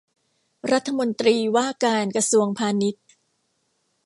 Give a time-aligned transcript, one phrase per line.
[0.71, 3.03] รัฐมนตรีว่าการกระทรวงพาณิชย์